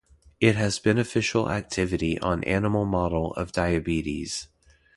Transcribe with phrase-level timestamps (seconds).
[0.39, 4.47] It has beneficial activity on animal model of diabetes.